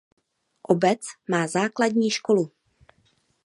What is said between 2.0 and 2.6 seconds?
školu.